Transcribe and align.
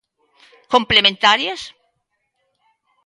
Complementarias? 0.73 1.61